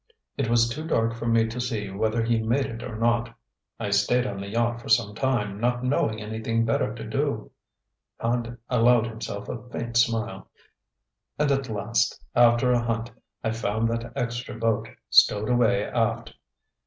[0.35, 3.35] It was too dark for me to see whether he made it or not.
[3.79, 7.51] I stayed on the yacht for some time, not knowing anything better to do"
[8.19, 10.49] Hand allowed himself a faint smile
[11.37, 13.11] "and at last, after a hunt,
[13.43, 16.33] I found that extra boat, stowed away aft.